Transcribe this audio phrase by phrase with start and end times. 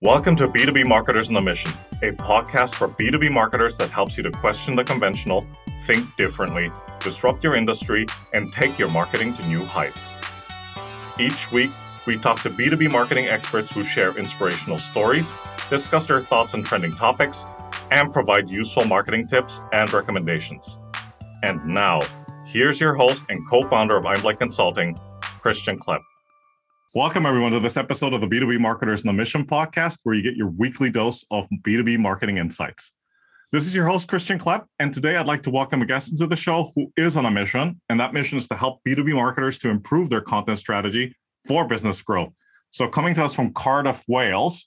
[0.00, 1.72] Welcome to B2B Marketers on the Mission,
[2.04, 5.44] a podcast for B2B marketers that helps you to question the conventional,
[5.86, 10.16] think differently, disrupt your industry, and take your marketing to new heights.
[11.18, 11.72] Each week,
[12.06, 15.34] we talk to B2B marketing experts who share inspirational stories,
[15.68, 17.44] discuss their thoughts on trending topics,
[17.90, 20.78] and provide useful marketing tips and recommendations.
[21.42, 21.98] And now,
[22.46, 26.02] here's your host and co founder of Einblick Consulting, Christian Klepp.
[26.94, 30.22] Welcome, everyone, to this episode of the B2B Marketers on the Mission podcast, where you
[30.22, 32.94] get your weekly dose of B2B marketing insights.
[33.52, 36.26] This is your host, Christian Klepp, and today I'd like to welcome a guest into
[36.26, 39.58] the show who is on a mission, and that mission is to help B2B marketers
[39.58, 41.14] to improve their content strategy
[41.46, 42.32] for business growth.
[42.70, 44.64] So, coming to us from Cardiff, Wales,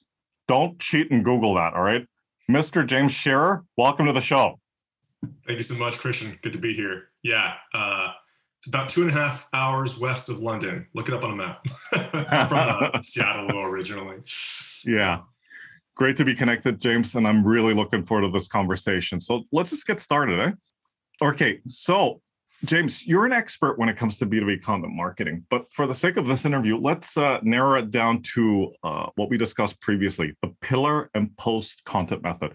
[0.47, 2.07] don't cheat and Google that, all right?
[2.47, 2.85] Mr.
[2.85, 4.59] James Shearer, welcome to the show.
[5.47, 6.37] Thank you so much, Christian.
[6.43, 7.05] Good to be here.
[7.23, 8.09] Yeah, uh,
[8.61, 10.85] it's about two and a half hours west of London.
[10.93, 11.65] Look it up on a map.
[11.89, 14.17] from uh, Seattle originally.
[14.85, 15.21] Yeah.
[15.95, 17.15] Great to be connected, James.
[17.15, 19.19] And I'm really looking forward to this conversation.
[19.19, 20.39] So let's just get started.
[20.39, 20.51] Eh?
[21.25, 21.59] Okay.
[21.65, 22.21] So,
[22.63, 25.43] James, you're an expert when it comes to B2B content marketing.
[25.49, 29.31] But for the sake of this interview, let's uh, narrow it down to uh, what
[29.31, 32.53] we discussed previously the pillar and post content method.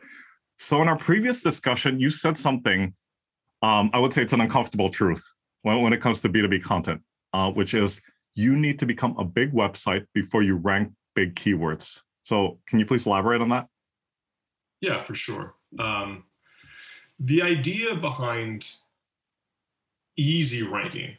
[0.56, 2.94] So, in our previous discussion, you said something,
[3.62, 5.25] um, I would say it's an uncomfortable truth
[5.67, 8.00] when, when it comes to B2B content, uh, which is
[8.36, 12.03] you need to become a big website before you rank big keywords.
[12.22, 13.67] So, can you please elaborate on that?
[14.81, 15.55] Yeah, for sure.
[15.81, 16.22] Um,
[17.19, 18.69] the idea behind
[20.17, 21.17] easy ranking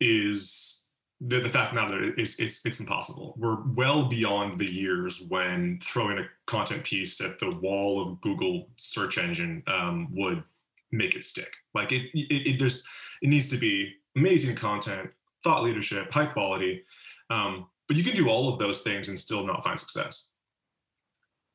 [0.00, 0.82] is
[1.20, 3.34] the, the fact of the matter is it's it's impossible.
[3.38, 8.70] We're well beyond the years when throwing a content piece at the wall of Google
[8.76, 10.42] search engine um, would
[10.90, 11.52] make it stick.
[11.74, 12.84] Like it, it, it just
[13.22, 15.10] it needs to be amazing content,
[15.42, 16.82] thought leadership, high quality.
[17.30, 20.30] Um, but you can do all of those things and still not find success.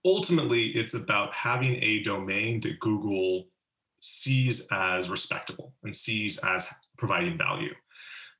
[0.05, 3.47] Ultimately, it's about having a domain that Google
[3.99, 6.65] sees as respectable and sees as
[6.97, 7.73] providing value.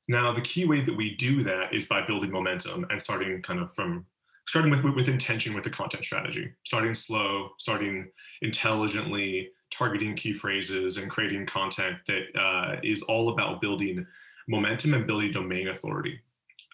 [0.07, 3.59] Now, the key way that we do that is by building momentum and starting kind
[3.59, 4.05] of from
[4.47, 8.09] starting with, with intention with the content strategy, starting slow, starting
[8.41, 14.05] intelligently, targeting key phrases and creating content that uh, is all about building
[14.47, 16.19] momentum and building domain authority.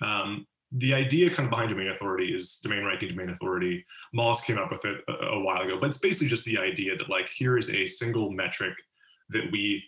[0.02, 3.86] Um, the idea kind of behind domain authority is domain ranking, domain authority.
[4.16, 6.96] Moz came up with it a, a while ago, but it's basically just the idea
[6.96, 8.74] that like here is a single metric
[9.30, 9.84] that we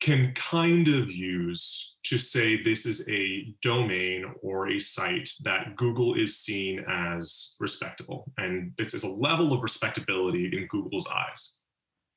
[0.00, 6.14] can kind of use to say this is a domain or a site that Google
[6.14, 8.32] is seen as respectable.
[8.36, 11.58] And it's, it's a level of respectability in Google's eyes.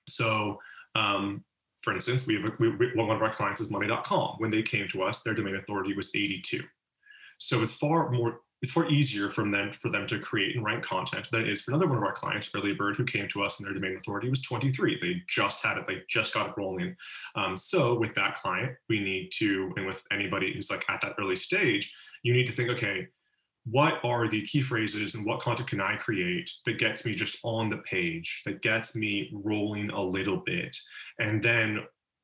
[0.08, 0.60] So,
[0.96, 1.44] um,
[1.82, 4.36] for instance, we have a, we, one of our clients is money.com.
[4.40, 6.62] When they came to us, their domain authority was 82.
[7.38, 10.84] So it's far more it's far easier from them for them to create and rank
[10.84, 13.44] content than it is for another one of our clients, Early Bird, who came to
[13.44, 14.98] us and their domain authority was 23.
[15.00, 16.96] They just had it, they just got it rolling.
[17.36, 21.14] Um, so with that client, we need to, and with anybody who's like at that
[21.20, 23.08] early stage, you need to think, okay,
[23.66, 27.38] what are the key phrases and what content can I create that gets me just
[27.44, 30.76] on the page, that gets me rolling a little bit?
[31.20, 31.80] And then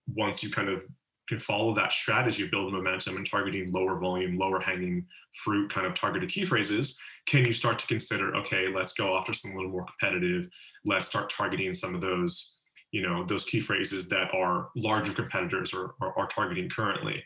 [0.07, 0.85] once you kind of
[1.27, 5.93] can follow that strategy build momentum and targeting lower volume, lower hanging fruit kind of
[5.93, 9.71] targeted key phrases, can you start to consider, okay, let's go after something a little
[9.71, 10.49] more competitive.
[10.85, 12.57] Let's start targeting some of those,
[12.91, 17.23] you know, those key phrases that our larger competitors are, are, are targeting currently.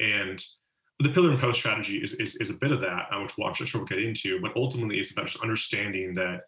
[0.00, 0.42] And
[1.00, 3.46] the pillar and post strategy is, is, is a bit of that, uh, which we'll,
[3.46, 6.42] I'm sure we'll get into, but ultimately it's about just understanding that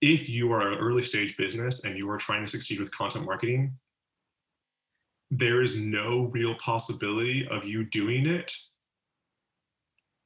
[0.00, 3.26] if you are an early stage business and you are trying to succeed with content
[3.26, 3.74] marketing,
[5.30, 8.52] there is no real possibility of you doing it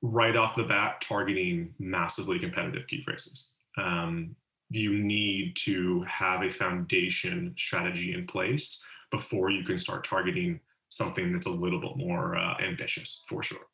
[0.03, 3.53] right off the bat targeting massively competitive key phrases.
[3.77, 4.37] Um,
[4.71, 11.33] you need to have a foundation strategy in place before you can start targeting something
[11.33, 13.67] that's a little bit more uh, ambitious for sure.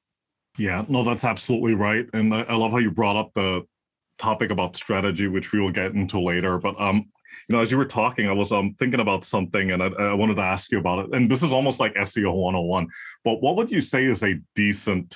[0.59, 2.07] Yeah, no, that's absolutely right.
[2.13, 3.63] And I, love how you brought up the
[4.19, 6.59] topic about strategy, which we will get into later.
[6.59, 7.11] But um,
[7.49, 10.15] you know, as you were talking, I was um thinking about something, and I, I
[10.15, 11.15] wanted to ask you about it.
[11.15, 12.89] And this is almost like SEO 101.
[13.25, 15.15] But what would you say is a decent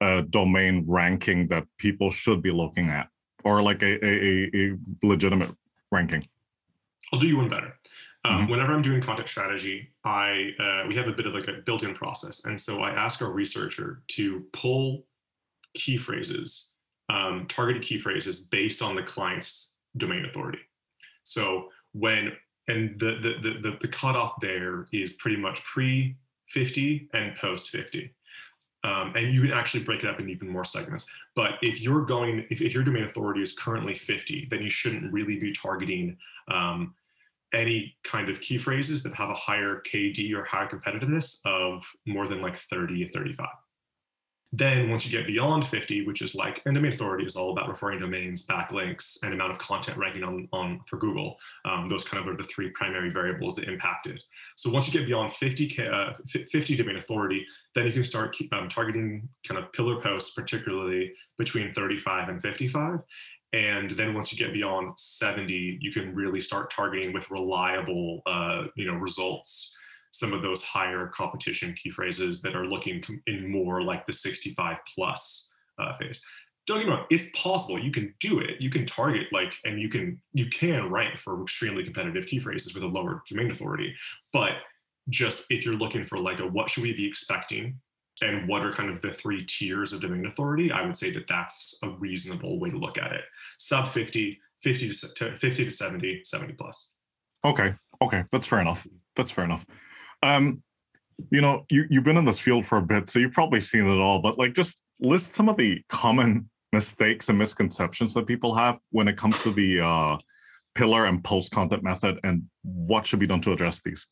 [0.00, 3.08] uh, domain ranking that people should be looking at,
[3.44, 5.54] or like a, a, a legitimate
[5.90, 6.26] ranking?
[7.12, 7.74] I'll do you one better.
[8.24, 8.50] Um, mm-hmm.
[8.50, 11.94] Whenever I'm doing content strategy, I uh, we have a bit of like a built-in
[11.94, 15.04] process, and so I ask our researcher to pull
[15.74, 16.74] key phrases,
[17.08, 20.58] um, targeted key phrases based on the client's domain authority.
[21.24, 22.32] So when
[22.68, 26.16] and the the the, the, the cutoff there is pretty much pre
[26.50, 28.12] 50 and post 50.
[28.82, 31.06] Um, and you can actually break it up in even more segments.
[31.36, 35.12] But if you're going, if, if your domain authority is currently 50, then you shouldn't
[35.12, 36.16] really be targeting
[36.50, 36.94] um,
[37.52, 42.26] any kind of key phrases that have a higher KD or higher competitiveness of more
[42.26, 43.48] than like 30 or 35.
[44.52, 47.68] Then once you get beyond 50, which is like, and domain authority is all about
[47.68, 51.36] referring domains, backlinks, and amount of content ranking on, on for Google.
[51.64, 54.24] Um, those kind of are the three primary variables that impact it.
[54.56, 57.46] So once you get beyond 50, uh, 50 domain authority,
[57.76, 62.98] then you can start um, targeting kind of pillar posts, particularly between 35 and 55.
[63.52, 68.64] And then once you get beyond 70, you can really start targeting with reliable, uh,
[68.76, 69.76] you know, results
[70.12, 74.12] some of those higher competition key phrases that are looking to, in more like the
[74.12, 76.20] 65 plus uh, phase.
[76.66, 77.82] Don't get me wrong, it's possible.
[77.82, 78.60] You can do it.
[78.60, 82.74] You can target like, and you can you can rank for extremely competitive key phrases
[82.74, 83.94] with a lower domain authority.
[84.32, 84.52] But
[85.08, 87.80] just if you're looking for like a what should we be expecting
[88.20, 91.26] and what are kind of the three tiers of domain authority, I would say that
[91.26, 93.22] that's a reasonable way to look at it.
[93.58, 96.94] Sub 50, 50 to 50 to 70, 70 plus.
[97.44, 97.74] Okay.
[98.02, 98.24] Okay.
[98.30, 98.86] That's fair enough.
[99.16, 99.64] That's fair enough.
[100.22, 100.62] Um,
[101.30, 103.86] you know, you you've been in this field for a bit, so you've probably seen
[103.86, 104.20] it all.
[104.20, 109.08] But like, just list some of the common mistakes and misconceptions that people have when
[109.08, 110.18] it comes to the uh,
[110.74, 114.06] pillar and post content method, and what should be done to address these.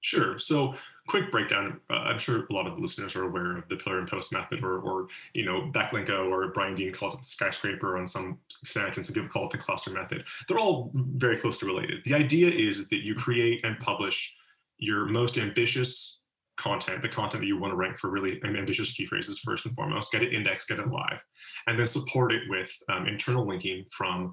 [0.00, 0.38] Sure.
[0.38, 0.74] So,
[1.06, 1.80] quick breakdown.
[1.90, 4.32] Uh, I'm sure a lot of the listeners are aware of the pillar and post
[4.32, 8.38] method, or, or you know, Backlinko or Brian Dean called it the skyscraper on some
[8.74, 10.24] and some people call it the cluster method.
[10.48, 12.04] They're all very closely related.
[12.04, 14.34] The idea is that you create and publish
[14.78, 16.20] your most ambitious
[16.56, 19.74] content, the content that you want to rank for really ambitious key phrases first and
[19.74, 21.22] foremost, get it indexed, get it live,
[21.66, 24.32] and then support it with um, internal linking from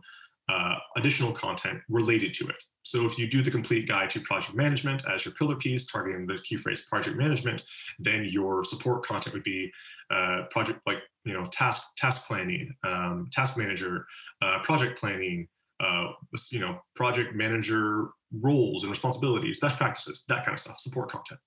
[0.49, 2.63] uh, additional content related to it.
[2.83, 6.25] So if you do the complete guide to project management as your pillar piece, targeting
[6.25, 7.63] the key phrase project management,
[7.99, 9.71] then your support content would be
[10.09, 14.05] uh, project like you know task task planning, um, task manager,
[14.41, 15.47] uh, project planning,
[15.79, 16.07] uh,
[16.51, 18.09] you know project manager
[18.41, 21.39] roles and responsibilities, best practices, that kind of stuff, support content.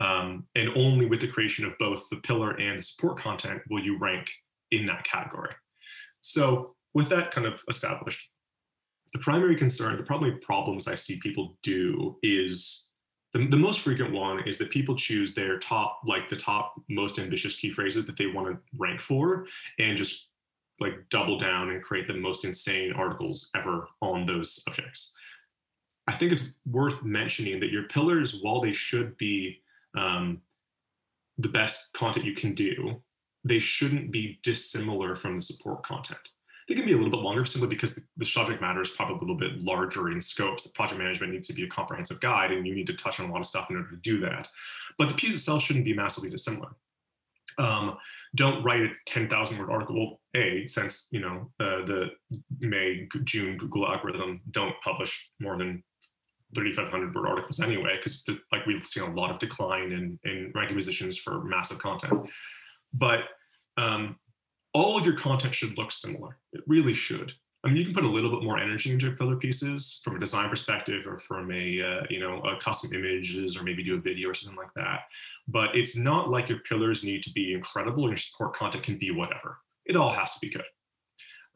[0.00, 3.82] Um, and only with the creation of both the pillar and the support content will
[3.82, 4.30] you rank
[4.70, 5.54] in that category.
[6.20, 8.28] So with that kind of established,
[9.12, 12.88] the primary concern, the primary problems I see people do is
[13.32, 17.18] the, the most frequent one is that people choose their top, like the top most
[17.18, 19.46] ambitious key phrases that they want to rank for
[19.78, 20.28] and just
[20.80, 25.14] like double down and create the most insane articles ever on those subjects.
[26.06, 29.60] I think it's worth mentioning that your pillars, while they should be
[29.96, 30.40] um,
[31.36, 33.02] the best content you can do,
[33.44, 36.20] they shouldn't be dissimilar from the support content.
[36.68, 39.16] They can be a little bit longer simply because the, the subject matter is probably
[39.16, 40.60] a little bit larger in scope.
[40.60, 43.28] So project management needs to be a comprehensive guide and you need to touch on
[43.28, 44.48] a lot of stuff in order to do that.
[44.98, 46.68] But the piece itself shouldn't be massively dissimilar.
[47.56, 47.96] Um,
[48.34, 50.20] don't write a 10,000 word article.
[50.36, 52.10] A, since, you know, uh, the
[52.60, 55.82] May, June Google algorithm don't publish more than
[56.54, 60.76] 3,500 word articles anyway, because like we've seen a lot of decline in, in ranking
[60.76, 62.28] positions for massive content.
[62.92, 63.20] But
[63.76, 64.16] um,
[64.74, 66.36] all of your content should look similar.
[66.52, 67.32] It really should.
[67.64, 70.16] I mean, you can put a little bit more energy into your pillar pieces from
[70.16, 73.96] a design perspective, or from a uh, you know a custom images, or maybe do
[73.96, 75.00] a video or something like that.
[75.48, 78.96] But it's not like your pillars need to be incredible, and your support content can
[78.96, 79.58] be whatever.
[79.86, 80.64] It all has to be good.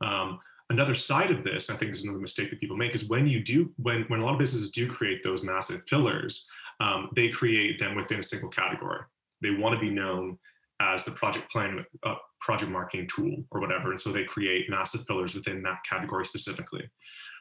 [0.05, 3.29] Um, another side of this, I think is another mistake that people make, is when
[3.29, 6.48] you do when when a lot of businesses do create those massive pillars,
[6.81, 9.01] um, they create them within a single category.
[9.41, 10.39] They want to be known
[10.82, 13.91] as the project plan uh, project marketing tool or whatever.
[13.91, 16.89] And so they create massive pillars within that category specifically.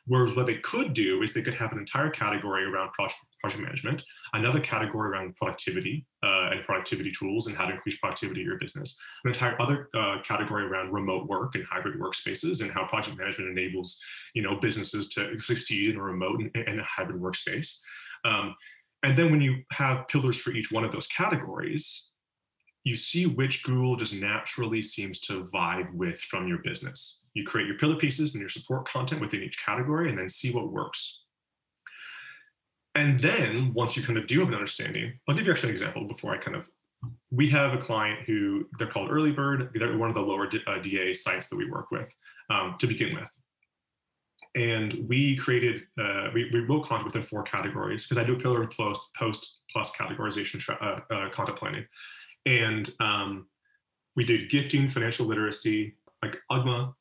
[0.07, 3.61] Whereas what they could do is they could have an entire category around project, project
[3.61, 8.47] management, another category around productivity uh, and productivity tools and how to increase productivity of
[8.47, 12.85] your business, an entire other uh, category around remote work and hybrid workspaces and how
[12.87, 13.99] project management enables
[14.33, 17.79] you know businesses to succeed in a remote and, and a hybrid workspace.
[18.25, 18.55] Um,
[19.03, 22.10] and then when you have pillars for each one of those categories,
[22.83, 27.23] you see which Google just naturally seems to vibe with from your business.
[27.33, 30.51] You create your pillar pieces and your support content within each category and then see
[30.51, 31.23] what works.
[32.95, 35.75] And then once you kind of do have an understanding, I'll give you actually an
[35.75, 36.67] example before I kind of,
[37.31, 39.69] we have a client who they're called Early Bird.
[39.73, 42.13] They're one of the lower DA uh, sites that we work with
[42.49, 43.29] um, to begin with.
[44.53, 48.63] And we created, uh, we, we built content within four categories because I do pillar
[48.63, 51.85] and post, post plus categorization uh, uh, content planning
[52.45, 53.47] and um,
[54.15, 56.93] we did gifting, financial literacy, like UGMA,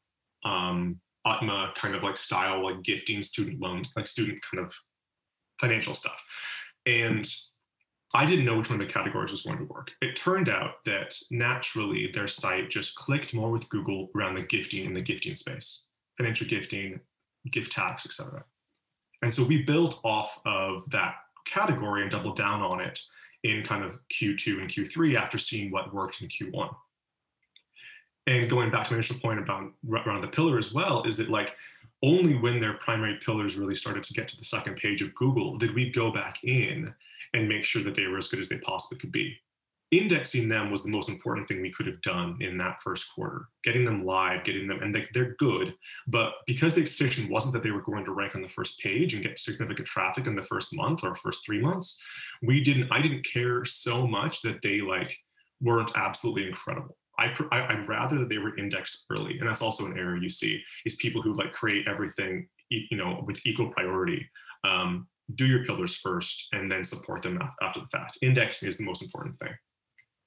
[0.45, 4.75] um, UTMA kind of like style, like gifting, student loans, like student kind of
[5.61, 6.23] financial stuff.
[6.87, 7.29] And
[8.13, 9.91] I didn't know which one of the categories was going to work.
[10.01, 14.85] It turned out that naturally their site just clicked more with Google around the gifting
[14.85, 17.01] in the gifting space, financial gifting,
[17.51, 18.45] gift tax, etc.
[19.23, 21.17] And so we built off of that
[21.47, 23.01] category and doubled down on it
[23.45, 26.75] in kind of Q2 and Q3 after seeing what worked in Q1.
[28.27, 31.31] And going back to my initial point about around the pillar as well, is that
[31.31, 31.55] like
[32.03, 35.59] only when their primary pillars really started to get to the second page of Google
[35.59, 36.93] did we go back in
[37.35, 39.37] and make sure that they were as good as they possibly could be.
[39.93, 43.49] Indexing them was the most important thing we could have done in that first quarter.
[43.65, 45.75] Getting them live, getting them, and they, they're good.
[46.07, 49.15] But because the expectation wasn't that they were going to rank on the first page
[49.15, 52.01] and get significant traffic in the first month or first three months,
[52.43, 52.89] we didn't.
[52.93, 55.17] I didn't care so much that they like
[55.61, 56.97] weren't absolutely incredible.
[57.19, 60.31] I, I would rather that they were indexed early, and that's also an error you
[60.31, 64.29] see is people who like create everything you know with equal priority.
[64.63, 68.19] Um, do your pillars first and then support them after the fact.
[68.23, 69.53] Indexing is the most important thing.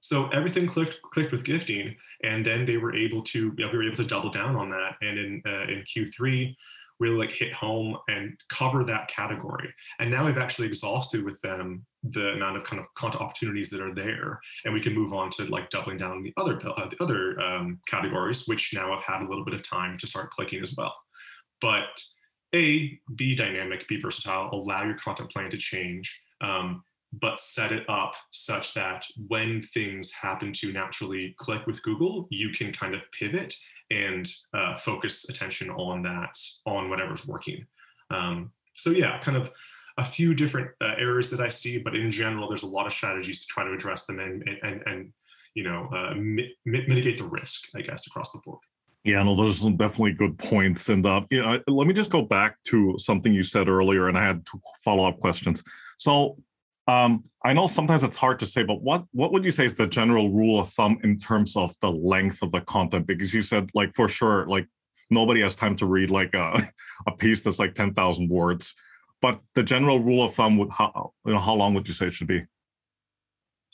[0.03, 1.95] So everything clicked clicked with gifting,
[2.25, 4.97] and then they were able to know, we were able to double down on that.
[5.01, 6.53] And in uh, in Q3,
[6.99, 9.73] really like hit home and cover that category.
[9.99, 13.79] And now we've actually exhausted with them the amount of kind of content opportunities that
[13.79, 17.01] are there, and we can move on to like doubling down the other uh, the
[17.01, 20.61] other um, categories, which now have had a little bit of time to start clicking
[20.61, 20.93] as well.
[21.61, 22.03] But
[22.53, 26.13] a be dynamic, be versatile, allow your content plan to change.
[26.41, 26.83] Um,
[27.21, 32.49] but set it up such that when things happen to naturally click with Google, you
[32.49, 33.53] can kind of pivot
[33.91, 37.65] and uh, focus attention on that, on whatever's working.
[38.09, 39.51] Um, so yeah, kind of
[39.97, 42.93] a few different uh, errors that I see, but in general, there's a lot of
[42.93, 45.13] strategies to try to address them and and and
[45.53, 48.59] you know uh, mi- mitigate the risk, I guess, across the board.
[49.03, 50.89] Yeah, no, those are some definitely good points.
[50.89, 54.17] And uh, you know, let me just go back to something you said earlier, and
[54.17, 55.61] I had two follow-up questions.
[55.99, 56.37] So
[56.87, 59.75] um, I know sometimes it's hard to say, but what what would you say is
[59.75, 63.07] the general rule of thumb in terms of the length of the content?
[63.07, 64.67] Because you said like for sure, like
[65.09, 66.61] nobody has time to read like a,
[67.07, 68.73] a piece that's like ten thousand words.
[69.21, 72.07] But the general rule of thumb would how you know how long would you say
[72.07, 72.43] it should be?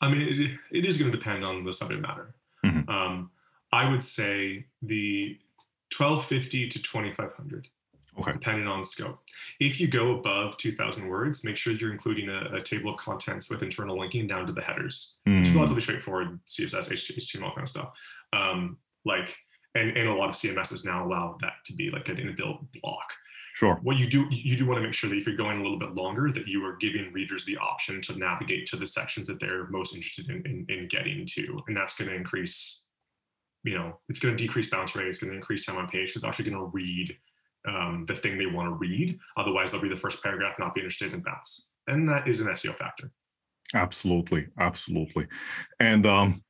[0.02, 2.36] I mean, it, it is going to depend on the subject matter.
[2.64, 2.90] Mm-hmm.
[2.90, 3.32] Um,
[3.72, 5.38] I would say the
[5.98, 7.68] 1250 to 2500
[8.20, 8.34] okay.
[8.34, 9.20] depending on scope.
[9.60, 13.50] If you go above 2,000 words, make sure you're including a, a, table of contents
[13.50, 15.18] with internal linking down to the headers.
[15.28, 15.42] Mm.
[15.42, 17.92] It's relatively straightforward CSS, HTML kind of stuff.
[18.34, 19.36] Um, like,
[19.76, 23.14] and, and a lot of CMSs now allow that to be like an inbuilt block.
[23.54, 23.78] Sure.
[23.84, 25.80] What you do, you do want to make sure that if you're going a little
[25.80, 29.40] bit longer, that you are giving readers the option to navigate to the sections that
[29.40, 31.60] they're most interested in, in, in getting to.
[31.68, 32.84] And that's going to increase,
[33.64, 35.08] you know, it's going to decrease bounce rate.
[35.08, 37.18] It's going to increase time on page because they're actually going to read
[37.68, 39.18] um, the thing they want to read.
[39.38, 41.70] Otherwise, they'll read the first paragraph, not be interested in bounce.
[41.88, 43.12] And that is an SEO factor.
[43.74, 44.48] Absolutely.
[44.60, 45.28] Absolutely.
[45.80, 46.42] And um,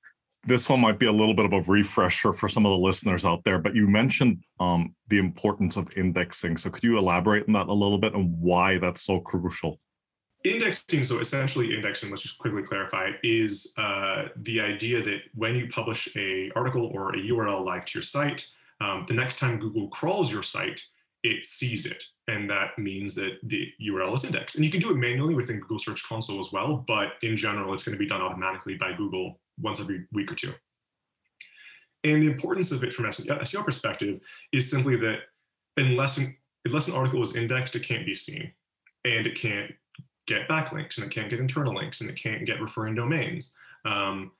[0.45, 3.25] this one might be a little bit of a refresher for some of the listeners
[3.25, 6.57] out there, but you mentioned um, the importance of indexing.
[6.57, 9.79] So could you elaborate on that a little bit and why that's so crucial?
[10.45, 15.67] Indexing, so essentially indexing, let's just quickly clarify, is uh, the idea that when you
[15.67, 18.47] publish a article or a URL live to your site,
[18.79, 20.81] um, the next time Google crawls your site,
[21.23, 22.03] it sees it.
[22.27, 24.55] And that means that the URL is indexed.
[24.55, 27.73] And you can do it manually within Google Search Console as well, but in general,
[27.73, 30.53] it's going to be done automatically by Google once every week or two.
[32.03, 34.21] And the importance of it from an SEO perspective
[34.53, 35.19] is simply that
[35.75, 38.53] unless an, unless an article is indexed, it can't be seen.
[39.03, 39.71] And it can't
[40.27, 43.55] get backlinks, and it can't get internal links, and it can't get referring domains.
[43.83, 44.31] Um,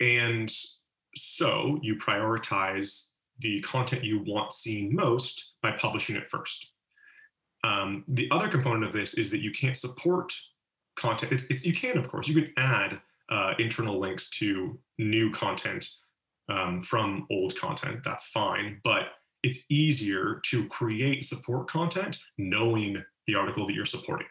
[0.00, 0.54] and
[1.14, 3.11] so you prioritize
[3.42, 6.72] the content you want seen most by publishing it first.
[7.64, 10.32] Um, the other component of this is that you can't support
[10.96, 11.32] content.
[11.32, 15.88] It's, it's you can, of course, you can add uh, internal links to new content
[16.48, 18.00] um, from old content.
[18.04, 19.02] That's fine, but
[19.42, 24.26] it's easier to create support content knowing the article that you're supporting.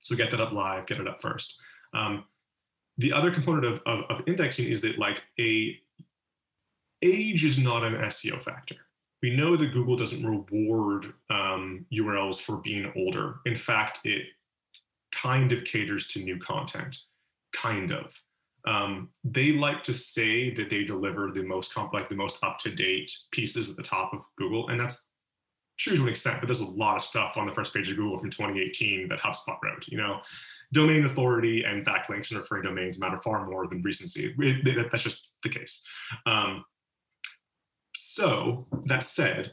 [0.00, 1.56] So get that up live, get it up first.
[1.94, 2.24] Um,
[2.96, 5.78] the other component of, of, of indexing is that like a
[7.02, 8.76] age is not an SEO factor.
[9.22, 13.36] We know that Google doesn't reward um, URLs for being older.
[13.46, 14.26] In fact, it
[15.12, 16.96] kind of caters to new content,
[17.52, 18.14] kind of.
[18.66, 23.70] Um, they like to say that they deliver the most complex, the most up-to-date pieces
[23.70, 25.08] at the top of Google, and that's
[25.78, 26.40] true to an extent.
[26.40, 29.20] But there's a lot of stuff on the first page of Google from 2018 that
[29.20, 29.88] HubSpot wrote.
[29.88, 30.20] You know,
[30.72, 34.34] domain authority and backlinks and referring domains matter far more than recency.
[34.38, 35.82] It, it, that's just the case.
[36.26, 36.64] Um,
[38.18, 39.52] so that said,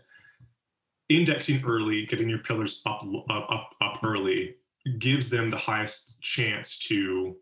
[1.08, 4.56] indexing early, getting your pillars up up up early
[4.98, 7.36] gives them the highest chance to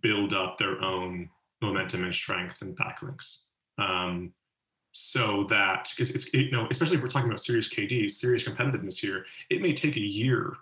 [0.00, 1.28] build up their own
[1.60, 3.42] momentum and strengths and backlinks.
[3.76, 4.32] Um,
[4.92, 8.96] so that because it's you know especially if we're talking about serious KD, serious competitiveness
[8.96, 10.54] here, it may take a year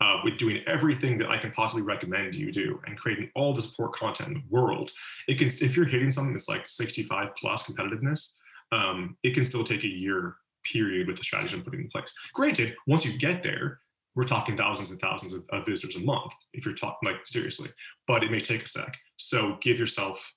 [0.00, 3.62] uh, with doing everything that I can possibly recommend you do and creating all the
[3.62, 4.90] support content in the world.
[5.28, 8.34] It can if you're hitting something that's like 65 plus competitiveness,
[8.72, 12.12] um, it can still take a year period with the strategy I'm putting in place.
[12.34, 13.80] Granted, once you get there,
[14.14, 17.70] we're talking thousands and thousands of, of visitors a month if you're talking like seriously,
[18.06, 18.96] but it may take a sec.
[19.16, 20.34] So give yourself,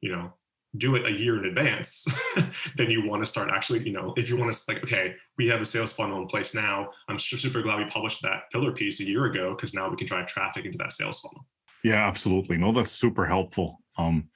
[0.00, 0.32] you know,
[0.76, 2.06] do it a year in advance,
[2.76, 5.48] then you want to start actually, you know, if you want to like, okay, we
[5.48, 6.88] have a sales funnel in place now.
[7.08, 10.06] I'm super glad we published that pillar piece a year ago because now we can
[10.06, 11.44] drive traffic into that sales funnel.
[11.82, 12.56] Yeah, absolutely.
[12.56, 13.80] No, that's super helpful.
[13.98, 14.28] Um,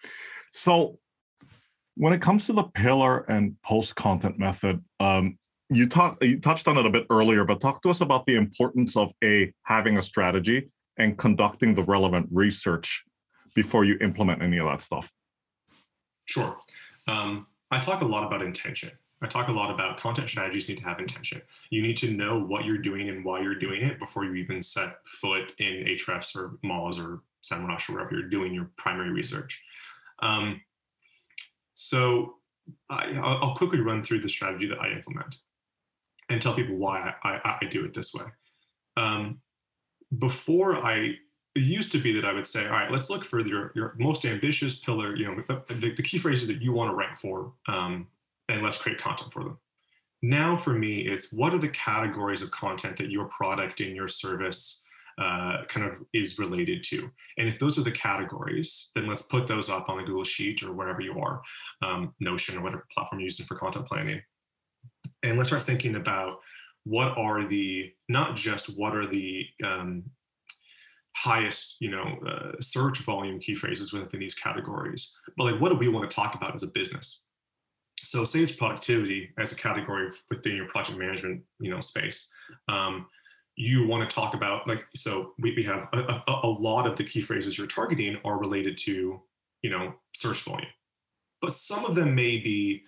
[0.52, 0.98] so
[1.96, 5.38] when it comes to the pillar and post content method, um,
[5.70, 8.34] you talked you touched on it a bit earlier, but talk to us about the
[8.34, 13.04] importance of a having a strategy and conducting the relevant research
[13.54, 15.10] before you implement any of that stuff.
[16.26, 16.56] Sure.
[17.06, 18.90] Um, I talk a lot about intention.
[19.22, 21.40] I talk a lot about content strategies need to have intention.
[21.70, 24.60] You need to know what you're doing and why you're doing it before you even
[24.60, 29.62] set foot in Ahrefs or Moz or SEMrush or wherever you're doing your primary research.
[30.20, 30.60] Um,
[31.74, 32.36] so
[32.88, 33.10] I,
[33.42, 35.36] will quickly run through the strategy that I implement
[36.30, 38.24] and tell people why I, I, I do it this way.
[38.96, 39.40] Um,
[40.18, 41.16] before I
[41.54, 43.94] it used to be that I would say, all right, let's look for your, your
[43.98, 47.52] most ambitious pillar, you know, the, the key phrases that you want to rank for,
[47.68, 48.08] um,
[48.48, 49.58] and let's create content for them.
[50.20, 54.08] Now, for me, it's what are the categories of content that your product and your
[54.08, 54.83] service
[55.18, 57.10] uh, kind of is related to?
[57.38, 60.62] And if those are the categories, then let's put those up on the Google Sheet
[60.62, 61.42] or wherever you are,
[61.82, 64.20] um, Notion or whatever platform you're using for content planning.
[65.22, 66.38] And let's start thinking about
[66.84, 70.04] what are the, not just what are the um,
[71.16, 75.76] highest you know uh, search volume key phrases within these categories but like what do
[75.76, 77.22] we want to talk about as a business
[77.98, 82.32] so say it's productivity as a category within your project management you know space
[82.68, 83.06] um,
[83.56, 86.96] you want to talk about like so we, we have a, a, a lot of
[86.96, 89.20] the key phrases you're targeting are related to
[89.62, 90.68] you know search volume.
[91.40, 92.82] But some of them may be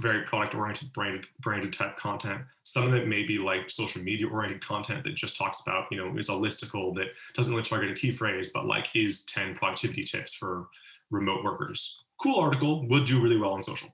[0.00, 2.42] very product oriented branded branded type content.
[2.62, 5.98] Some of it may be like social media oriented content that just talks about you
[5.98, 9.54] know is a listicle that doesn't really target a key phrase but like is 10
[9.54, 10.68] productivity tips for
[11.10, 12.04] remote workers.
[12.22, 13.88] Cool article would do really well on social.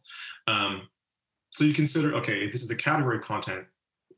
[0.47, 0.89] Um,
[1.51, 3.65] so you consider okay this is the category content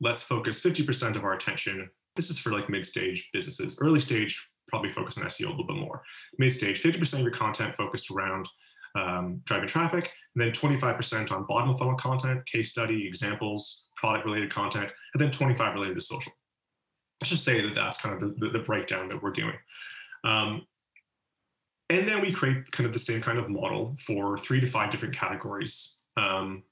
[0.01, 4.91] let's focus 50% of our attention this is for like mid-stage businesses early stage probably
[4.91, 6.01] focus on seo a little bit more
[6.37, 8.47] mid-stage 50% of your content focused around
[8.95, 14.25] um, driving traffic, and then 25% on bottom of funnel content, case study, examples, product
[14.25, 16.31] related content, and then 25 related to social.
[17.21, 19.55] Let's just say that that's kind of the, the, the breakdown that we're doing.
[20.23, 20.65] Um,
[21.89, 24.91] and then we create kind of the same kind of model for three to five
[24.91, 26.63] different categories um,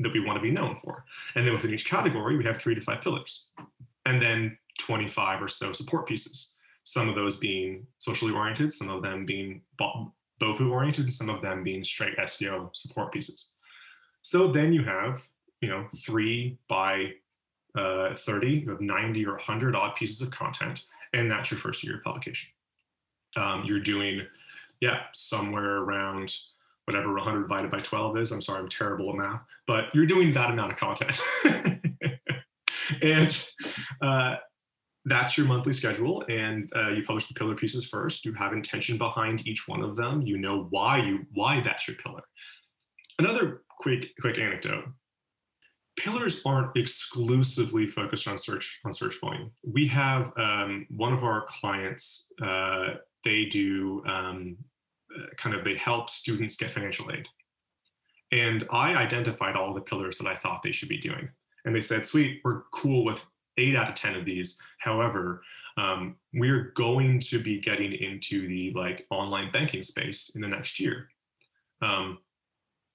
[0.00, 1.04] that we want to be known for.
[1.34, 3.44] And then within each category, we have three to five pillars,
[4.06, 6.54] and then 25 or so support pieces.
[6.84, 11.62] Some of those being socially oriented, some of them being BOFU oriented, some of them
[11.62, 13.52] being straight SEO support pieces.
[14.22, 15.22] So then you have,
[15.60, 17.12] you know, three by
[17.76, 21.84] uh, 30, you have 90 or 100 odd pieces of content, and that's your first
[21.84, 22.50] year of publication.
[23.36, 24.22] Um, you're doing,
[24.80, 26.34] yeah, somewhere around
[26.90, 28.32] whatever 100 divided by 12 is.
[28.32, 31.20] I'm sorry, I'm terrible at math, but you're doing that amount of content.
[33.02, 33.48] and
[34.02, 34.36] uh,
[35.04, 38.24] that's your monthly schedule and uh, you publish the pillar pieces first.
[38.24, 40.22] You have intention behind each one of them.
[40.22, 42.22] You know why you why that's your pillar.
[43.18, 44.84] Another quick quick anecdote.
[45.96, 49.52] Pillars aren't exclusively focused on search on search volume.
[49.64, 54.56] We have um, one of our clients uh, they do um,
[55.36, 57.26] kind of they help students get financial aid
[58.32, 61.28] and i identified all the pillars that i thought they should be doing
[61.64, 63.24] and they said sweet we're cool with
[63.60, 64.58] eight out of 10 of these.
[64.78, 65.42] However,
[65.76, 70.80] um, we're going to be getting into the like online banking space in the next
[70.80, 71.08] year.
[71.80, 72.18] Um,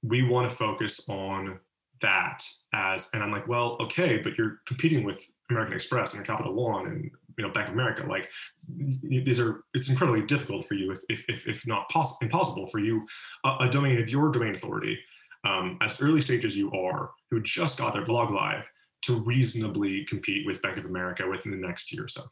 [0.03, 1.59] we want to focus on
[2.01, 6.53] that as, and I'm like, well, okay, but you're competing with American Express and Capital
[6.53, 8.05] One and you know Bank of America.
[8.07, 8.29] Like
[8.69, 13.05] these are, it's incredibly difficult for you, if if if, not possible, impossible for you,
[13.43, 14.97] a, a, domain of your domain authority,
[15.43, 18.67] um, as early stage as you are, who just got their blog live,
[19.03, 22.23] to reasonably compete with Bank of America within the next year or so,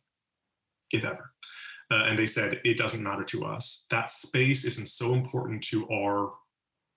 [0.92, 1.32] if ever.
[1.92, 3.86] Uh, and they said, it doesn't matter to us.
[3.92, 6.34] That space isn't so important to our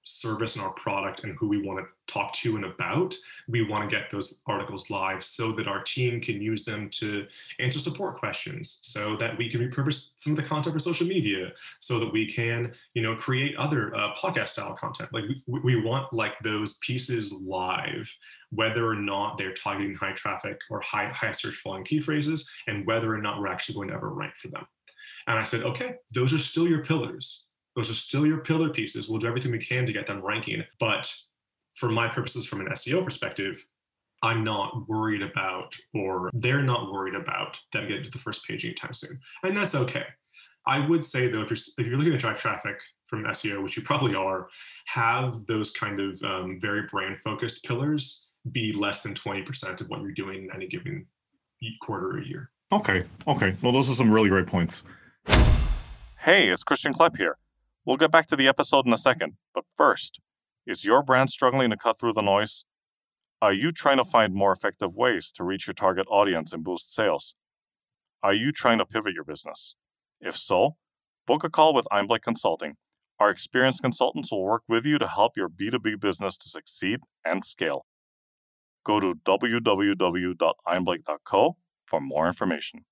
[0.07, 3.13] service and our product and who we want to talk to and about,
[3.49, 7.27] we want to get those articles live so that our team can use them to
[7.59, 11.51] answer support questions, so that we can repurpose some of the content for social media,
[11.81, 15.13] so that we can, you know, create other uh, podcast style content.
[15.13, 18.09] Like we, we want like those pieces live,
[18.51, 22.87] whether or not they're targeting high traffic or high high search volume key phrases, and
[22.87, 24.67] whether or not we're actually going to ever rank for them.
[25.27, 29.09] And I said, okay, those are still your pillars those are still your pillar pieces.
[29.09, 30.65] We'll do everything we can to get them ranking.
[30.81, 31.15] But
[31.75, 33.65] for my purposes, from an SEO perspective,
[34.23, 38.65] I'm not worried about, or they're not worried about them getting to the first page
[38.65, 39.21] anytime soon.
[39.45, 40.05] And that's okay.
[40.67, 43.77] I would say though, if you're if you're looking to drive traffic from SEO, which
[43.77, 44.49] you probably are,
[44.87, 50.01] have those kind of um, very brand focused pillars be less than 20% of what
[50.01, 51.07] you're doing in any given
[51.83, 52.51] quarter or year.
[52.73, 53.05] Okay.
[53.29, 53.55] Okay.
[53.63, 54.83] Well, those are some really great points.
[56.19, 57.37] Hey, it's Christian Klepp here.
[57.87, 60.19] We'll get back to the episode in a second, but first,
[60.67, 62.65] is your brand struggling to cut through the noise?
[63.41, 66.93] Are you trying to find more effective ways to reach your target audience and boost
[66.93, 67.37] sales?
[68.25, 69.77] Are you trying to pivot your business?
[70.21, 70.75] If so,
[71.29, 72.75] book a call with Einblick Consulting.
[73.21, 77.45] Our experienced consultants will work with you to help your B2B business to succeed and
[77.45, 77.87] scale.
[78.85, 82.85] Go to www.einblick.co for more information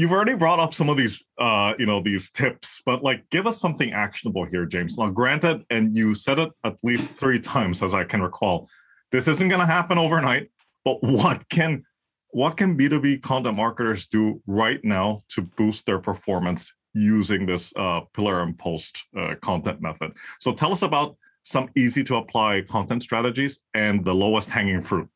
[0.00, 3.46] you've already brought up some of these uh you know these tips but like give
[3.46, 4.96] us something actionable here james.
[4.96, 8.68] Now granted and you said it at least three times as i can recall
[9.12, 10.50] this isn't going to happen overnight
[10.84, 11.84] but what can
[12.30, 18.00] what can b2b content marketers do right now to boost their performance using this uh,
[18.14, 20.12] pillar and post uh, content method?
[20.38, 25.08] So tell us about some easy to apply content strategies and the lowest hanging fruit.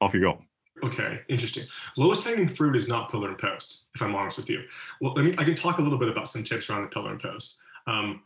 [0.00, 0.42] Off you go
[0.84, 1.64] Okay, interesting.
[1.96, 4.62] Lowest hanging fruit is not pillar and post, if I'm honest with you.
[5.00, 7.10] Well, let me, I can talk a little bit about some tips around the pillar
[7.10, 7.56] and post.
[7.86, 8.22] Um,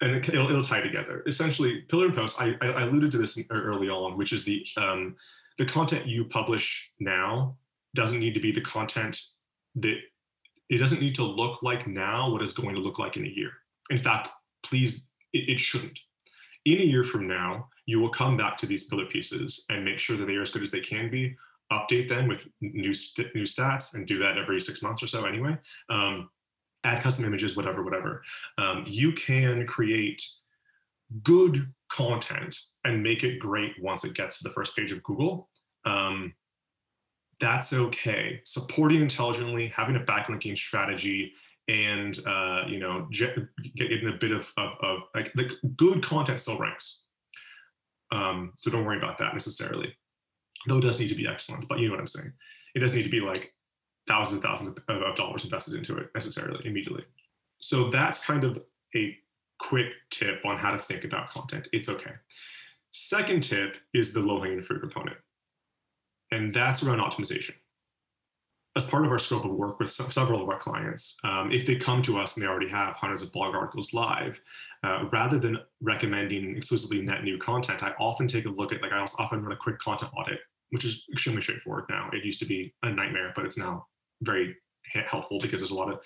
[0.00, 1.22] and it, will it'll tie together.
[1.26, 5.16] Essentially, pillar and post, I, I alluded to this early on, which is the, um,
[5.58, 7.56] the content you publish now
[7.94, 9.20] doesn't need to be the content
[9.76, 9.96] that,
[10.68, 13.28] it doesn't need to look like now what it's going to look like in a
[13.28, 13.52] year.
[13.90, 14.28] In fact,
[14.64, 16.00] please, it, it shouldn't.
[16.64, 20.00] In a year from now, you will come back to these pillar pieces and make
[20.00, 21.36] sure that they are as good as they can be
[21.72, 25.24] update them with new st- new stats and do that every six months or so
[25.24, 25.56] anyway.
[25.88, 26.30] Um,
[26.84, 28.22] add custom images, whatever, whatever.
[28.58, 30.22] Um, you can create
[31.22, 35.48] good content and make it great once it gets to the first page of Google.
[35.84, 36.34] Um,
[37.40, 38.40] that's okay.
[38.44, 41.32] Supporting intelligently, having a backlinking strategy,
[41.68, 46.58] and uh, you know, getting a bit of, of, of like the good content still
[46.58, 47.02] ranks.
[48.12, 49.92] Um, so don't worry about that necessarily
[50.66, 52.32] though it does need to be excellent, but you know what I'm saying.
[52.74, 53.52] It doesn't need to be like
[54.06, 57.04] thousands and thousands of, of dollars invested into it necessarily immediately.
[57.58, 58.62] So that's kind of
[58.94, 59.16] a
[59.58, 61.68] quick tip on how to think about content.
[61.72, 62.12] It's okay.
[62.92, 65.16] Second tip is the low hanging fruit component,
[66.30, 67.54] and that's around optimization.
[68.76, 71.76] As part of our scope of work with several of our clients, um, if they
[71.76, 74.38] come to us and they already have hundreds of blog articles live,
[74.84, 78.92] uh, rather than recommending exclusively net new content, I often take a look at, like,
[78.92, 82.10] I also often run a quick content audit which is extremely straightforward now.
[82.12, 83.86] It used to be a nightmare, but it's now
[84.22, 84.56] very
[85.08, 86.00] helpful because there's a lot of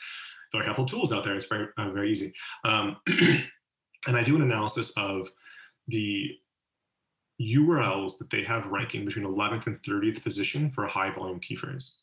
[0.52, 1.36] very helpful tools out there.
[1.36, 2.32] It's very uh, very easy.
[2.64, 5.28] Um, and I do an analysis of
[5.88, 6.36] the
[7.40, 11.56] URLs that they have ranking between 11th and 30th position for a high volume key
[11.56, 11.98] phrase.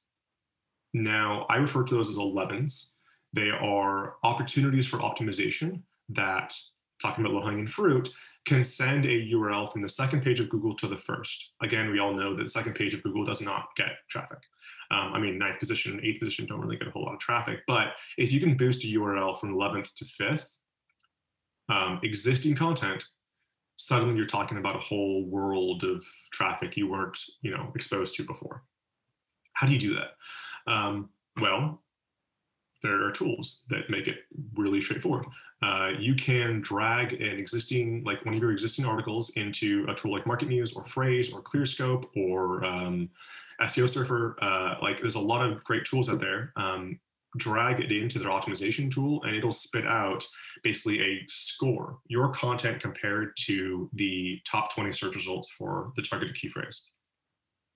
[0.93, 2.88] Now, I refer to those as 11s.
[3.34, 6.56] They are opportunities for optimization that,
[7.02, 8.10] talking about low hanging fruit,
[8.48, 11.52] can send a URL from the second page of Google to the first.
[11.62, 14.40] Again, we all know that the second page of Google does not get traffic.
[14.90, 17.60] Um, I mean, ninth position, eighth position don't really get a whole lot of traffic.
[17.68, 20.56] But if you can boost a URL from 11th to 5th,
[21.70, 23.04] um, existing content,
[23.76, 28.24] suddenly you're talking about a whole world of traffic you weren't, you know, exposed to
[28.24, 28.64] before.
[29.54, 30.72] How do you do that?
[30.72, 31.10] Um,
[31.42, 31.84] well,
[32.84, 34.18] there are tools that make it
[34.56, 35.26] really straightforward.
[35.62, 40.12] Uh, you can drag an existing, like one of your existing articles into a tool
[40.12, 43.10] like MarketMuse or Frase or ClearScope or um,
[43.62, 44.38] SEO Surfer.
[44.42, 46.54] Uh, like there's a lot of great tools out there.
[46.56, 47.00] Um,
[47.38, 50.26] drag it into their optimization tool and it'll spit out
[50.63, 56.36] basically a score, your content compared to the top 20 search results for the targeted
[56.36, 56.90] key phrase.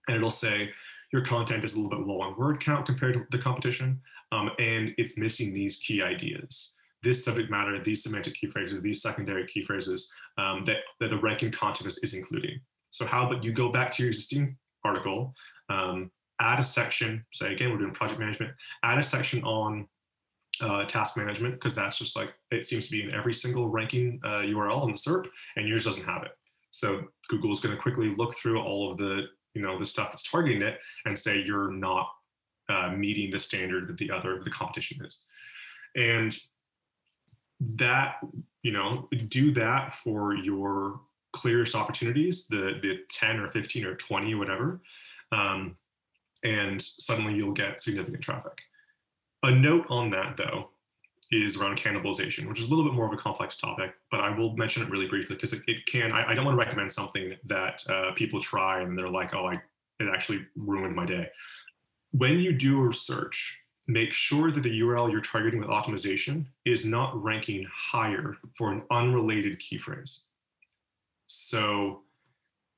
[0.07, 0.71] And it'll say,
[1.11, 4.51] your content is a little bit low on word count compared to the competition, um,
[4.59, 6.75] and it's missing these key ideas.
[7.03, 11.17] This subject matter, these semantic key phrases, these secondary key phrases um, that, that the
[11.17, 12.59] ranking content is, including.
[12.91, 15.33] So how about you go back to your existing article,
[15.69, 18.51] um, add a section, say again, we're doing project management,
[18.83, 19.87] add a section on
[20.61, 24.19] uh, task management because that's just like it seems to be in every single ranking
[24.23, 26.31] uh, URL in the SERP, and yours doesn't have it.
[26.71, 30.11] So Google is going to quickly look through all of the you know the stuff
[30.11, 32.07] that's targeting it and say you're not
[32.69, 35.23] uh, meeting the standard that the other of the competition is,
[35.95, 36.37] and
[37.59, 38.15] that
[38.63, 41.01] you know do that for your
[41.33, 44.81] clearest opportunities, the the 10 or 15 or 20 whatever,
[45.31, 45.77] um,
[46.43, 48.61] and suddenly you'll get significant traffic.
[49.43, 50.69] A note on that though
[51.31, 54.37] is around cannibalization, which is a little bit more of a complex topic, but I
[54.37, 56.11] will mention it really briefly because it, it, can.
[56.11, 59.47] I, I, don't want to recommend something that uh, people try and they're like, oh,
[59.47, 59.61] I
[60.01, 61.29] it actually ruined my day.
[62.11, 66.85] When you do a search, make sure that the URL you're targeting with optimization is
[66.85, 70.27] not ranking higher for an unrelated key phrase.
[71.27, 72.01] So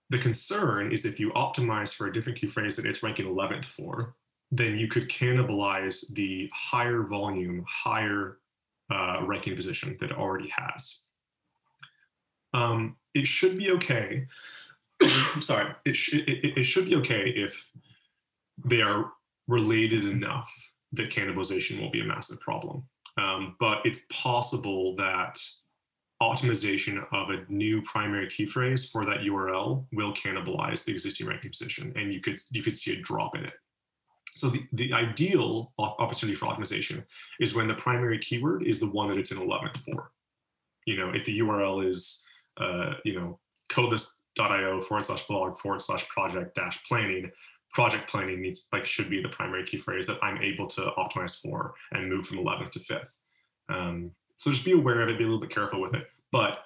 [0.10, 3.66] the concern is if you optimize for a different key phrase that it's ranking 11th
[3.66, 4.16] for,
[4.52, 8.38] then you could cannibalize the higher volume, higher
[8.92, 11.06] uh, ranking position that it already has.
[12.54, 14.28] Um, it should be okay.
[15.42, 17.72] sorry, it, sh- it, it should be okay if
[18.64, 19.12] they are
[19.48, 20.52] related enough
[20.94, 22.84] that cannibalization will be a massive problem.
[23.18, 25.38] Um, but it's possible that
[26.22, 31.52] optimization of a new primary key phrase for that URL will cannibalize the existing ranking
[31.52, 33.54] position, and you could you could see a drop in it.
[34.36, 37.04] So the, the ideal opportunity for optimization
[37.40, 40.12] is when the primary keyword is the one that it's in 11th for.
[40.86, 42.24] You know, if the URL is,
[42.60, 47.32] uh, you know, codeless.io forward slash blog forward slash project dash planning,
[47.74, 51.42] project planning needs like should be the primary key phrase that I'm able to optimize
[51.42, 53.16] for and move from 11th to 5th.
[53.70, 56.06] Um, so just be aware of it, be a little bit careful with it.
[56.32, 56.60] But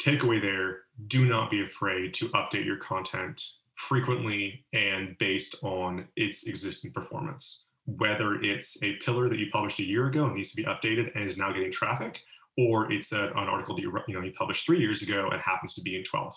[0.00, 3.42] takeaway there, do not be afraid to update your content
[3.74, 7.66] frequently and based on its existing performance.
[7.86, 11.14] Whether it's a pillar that you published a year ago and needs to be updated
[11.14, 12.22] and is now getting traffic,
[12.56, 15.40] or it's a, an article that you, you know you published three years ago and
[15.42, 16.36] happens to be in 12th.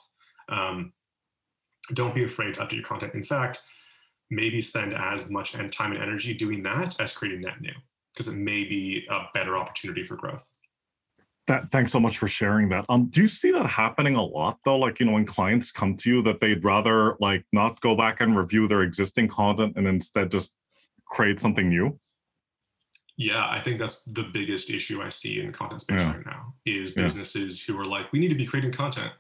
[0.49, 0.91] Um,
[1.93, 3.13] don't be afraid to update your content.
[3.13, 3.61] In fact,
[4.29, 7.73] maybe spend as much time and energy doing that as creating net new
[8.13, 10.43] because it may be a better opportunity for growth.
[11.45, 12.85] That, thanks so much for sharing that.
[12.89, 14.77] Um, do you see that happening a lot though?
[14.77, 18.19] Like, you know, when clients come to you that they'd rather like not go back
[18.19, 20.53] and review their existing content and instead just
[21.05, 21.97] create something new?
[23.15, 26.17] Yeah, I think that's the biggest issue I see in content space yeah.
[26.17, 27.73] right now is businesses yeah.
[27.73, 29.11] who are like, we need to be creating content.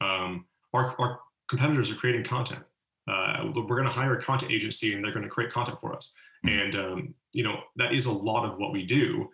[0.00, 2.62] Um, our, our competitors are creating content.
[3.08, 5.94] Uh, we're going to hire a content agency and they're going to create content for
[5.94, 6.12] us.
[6.46, 6.58] Mm-hmm.
[6.58, 9.28] And, um, you know, that is a lot of what we do.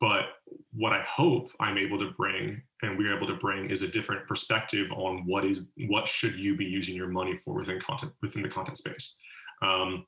[0.00, 0.24] But
[0.72, 4.26] what I hope I'm able to bring and we're able to bring is a different
[4.26, 8.42] perspective on what is what should you be using your money for within content within
[8.42, 9.14] the content space.
[9.62, 10.06] Um,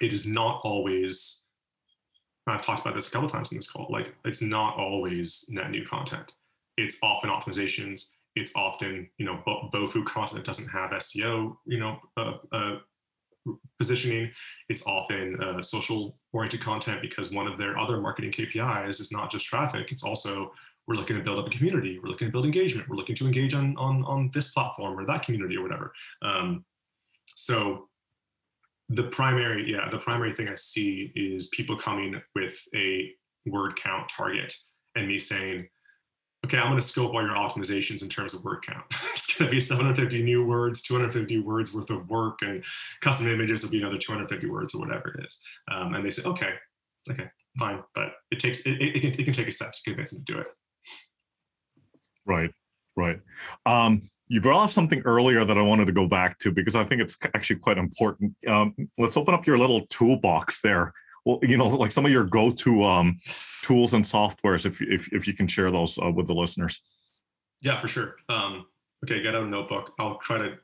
[0.00, 1.44] it is not always.
[2.46, 3.86] I've talked about this a couple times in this call.
[3.88, 6.32] Like it's not always net new content.
[6.76, 8.10] It's often optimizations.
[8.36, 12.76] It's often you know BOFU content that doesn't have SEO you know uh, uh,
[13.78, 14.30] positioning.
[14.68, 19.30] It's often uh, social oriented content because one of their other marketing KPIs is not
[19.30, 20.52] just traffic, it's also
[20.86, 23.26] we're looking to build up a community, we're looking to build engagement, we're looking to
[23.26, 25.92] engage on, on, on this platform or that community or whatever.
[26.22, 26.64] Um,
[27.36, 27.88] so
[28.90, 33.12] the primary, yeah, the primary thing I see is people coming with a
[33.46, 34.54] word count target
[34.94, 35.68] and me saying,
[36.44, 38.84] okay, I'm going to scope all your optimizations in terms of word count.
[39.14, 42.62] it's going to be 750 new words, 250 words worth of work, and
[43.00, 45.40] custom images will be another 250 words or whatever it is.
[45.70, 46.50] Um, and they say, okay,
[47.10, 47.28] okay,
[47.58, 50.10] fine, but it takes it, it, it, can, it can take a step to convince
[50.10, 50.46] them to do it.
[52.26, 52.50] Right,
[52.96, 53.20] right.
[53.66, 56.84] Um, you brought up something earlier that I wanted to go back to because I
[56.84, 58.34] think it's actually quite important.
[58.46, 60.92] Um, let's open up your little toolbox there
[61.24, 63.18] well, you know, like some of your go-to um,
[63.62, 66.80] tools and softwares, if if if you can share those uh, with the listeners.
[67.60, 68.16] Yeah, for sure.
[68.28, 68.66] Um,
[69.04, 69.92] okay, get out a notebook.
[69.98, 70.58] I'll try to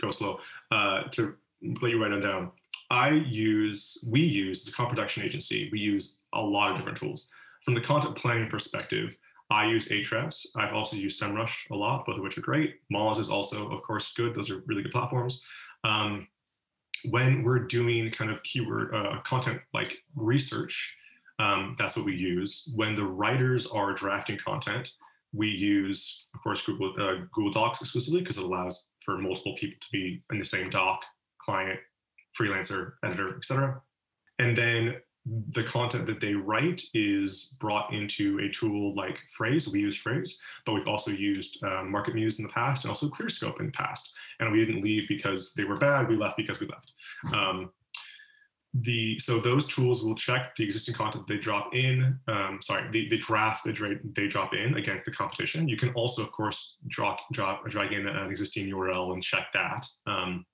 [0.00, 0.38] go slow
[0.70, 1.34] uh, to
[1.80, 2.52] let you write them down.
[2.90, 5.68] I use, we use as a content production agency.
[5.72, 7.30] We use a lot of different tools.
[7.64, 9.16] From the content planning perspective,
[9.50, 10.46] I use Ahrefs.
[10.54, 12.76] I've also used SEMrush a lot, both of which are great.
[12.92, 14.34] Moz is also, of course, good.
[14.34, 15.42] Those are really good platforms.
[15.82, 16.28] Um,
[17.10, 20.96] when we're doing kind of keyword uh, content like research,
[21.38, 22.70] um, that's what we use.
[22.74, 24.92] When the writers are drafting content,
[25.32, 29.76] we use, of course, Google uh, Google Docs exclusively because it allows for multiple people
[29.80, 31.04] to be in the same doc,
[31.38, 31.78] client,
[32.38, 33.80] freelancer, editor, etc.
[34.38, 34.96] And then
[35.50, 39.72] the content that they write is brought into a tool like Frase.
[39.72, 43.58] We use Frase, but we've also used um, MarketMuse in the past and also ClearScope
[43.58, 44.14] in the past.
[44.38, 46.08] And we didn't leave because they were bad.
[46.08, 46.92] We left because we left.
[47.34, 47.70] Um,
[48.82, 53.08] the so those tools will check the existing content they drop in um, sorry the,
[53.08, 56.76] the draft they, dra- they drop in against the competition you can also of course
[56.88, 60.44] drop drop drag in an existing url and check that um,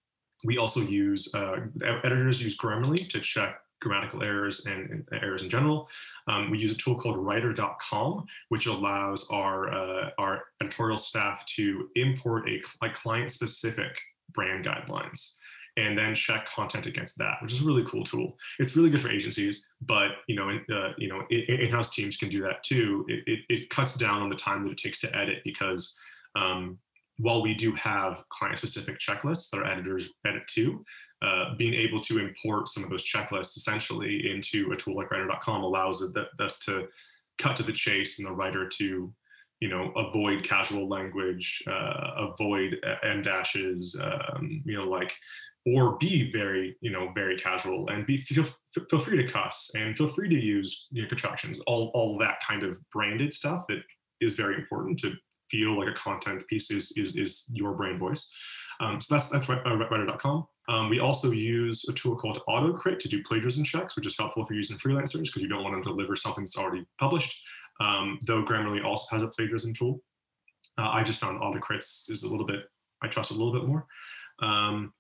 [0.45, 1.57] we also use uh,
[2.05, 5.89] editors use grammarly to check grammatical errors and, and errors in general
[6.29, 11.89] um, we use a tool called writer.com which allows our uh, our editorial staff to
[11.97, 14.01] import a, a client specific
[14.33, 15.35] brand guidelines
[15.77, 18.37] and then check content against that, which is a really cool tool.
[18.59, 22.43] It's really good for agencies, but you know, uh, you know, in-house teams can do
[22.43, 23.07] that too.
[23.09, 25.99] It, it, it, cuts down on the time that it takes to edit because
[26.37, 26.79] um,
[27.19, 30.85] while we do have client-specific checklists that our editors edit to,
[31.23, 35.63] uh, being able to import some of those checklists essentially into a tool like writer.com
[35.63, 36.03] allows
[36.41, 36.89] us to
[37.39, 39.13] cut to the chase and the writer to
[39.61, 45.13] you know avoid casual language uh, avoid en dashes um, you know like
[45.67, 48.45] or be very you know very casual and be feel
[48.91, 51.61] feel free to cuss and feel free to use you know, contractions.
[51.61, 53.83] All all that kind of branded stuff that
[54.21, 55.15] is very important to
[55.51, 58.33] feel like a content piece is is, is your brand voice
[58.83, 63.23] um, so that's that's writer.com um, we also use a tool called autocrit to do
[63.23, 65.91] plagiarism checks which is helpful if you're using freelancers because you don't want them to
[65.91, 67.43] deliver something that's already published.
[67.81, 70.03] Um, though grammarly also has a plagiarism tool.
[70.79, 72.61] Uh, i just found autocrits is a little bit
[73.03, 73.87] i trust a little bit more.
[74.41, 74.93] Um,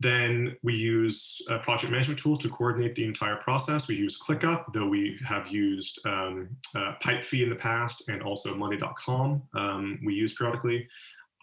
[0.00, 3.88] then we use a project management tool to coordinate the entire process.
[3.88, 8.54] We use ClickUp, though we have used um, uh, Pipefy in the past and also
[8.54, 10.88] Monday.com um, we use periodically.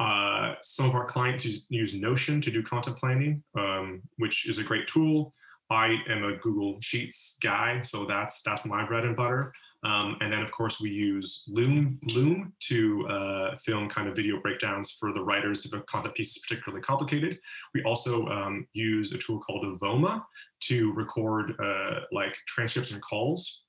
[0.02, 4.58] Uh, some of our clients use, use, Notion to do content planning, um, which is
[4.58, 5.32] a great tool.
[5.70, 9.54] I am a Google Sheets guy, so that's that's my bread and butter.
[9.84, 14.40] Um, and then, of course, we use Loom, Loom to uh, film kind of video
[14.42, 17.40] breakdowns for the writers if a content piece is particularly complicated.
[17.76, 20.24] We also um, use a tool called Avoma
[20.68, 23.64] to record uh, like transcripts and calls,